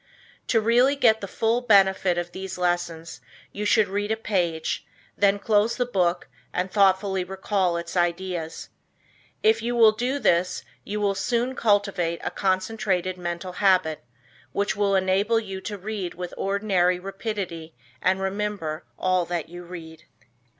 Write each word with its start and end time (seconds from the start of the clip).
To 0.47 0.59
really 0.59 0.95
get 0.95 1.21
the 1.21 1.27
full 1.27 1.61
benefit 1.61 2.17
of 2.17 2.31
these 2.31 2.57
lessons 2.57 3.21
you 3.51 3.65
should 3.65 3.87
read 3.87 4.09
a 4.11 4.17
page, 4.17 4.83
then 5.15 5.37
close 5.37 5.75
the 5.75 5.85
book 5.85 6.27
and 6.51 6.71
thoughtfully 6.71 7.23
recall 7.23 7.77
its 7.77 7.95
ideas. 7.95 8.69
If 9.43 9.61
you 9.61 9.75
will 9.75 9.91
do 9.91 10.17
this 10.17 10.63
you 10.83 10.99
will 10.99 11.13
soon 11.13 11.53
cultivate 11.55 12.19
a 12.23 12.31
concentrated 12.31 13.15
mental 13.19 13.51
habit, 13.51 14.03
which 14.53 14.75
will 14.75 14.95
enable 14.95 15.39
you 15.39 15.61
to 15.61 15.77
read 15.77 16.15
with 16.15 16.33
ordinary 16.35 16.97
rapidity 16.97 17.75
and 18.01 18.19
remember 18.19 18.85
all 18.97 19.23
that 19.25 19.49
you 19.49 19.61
read. 19.63 20.05